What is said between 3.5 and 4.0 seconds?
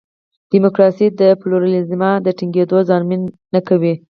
نه کوي.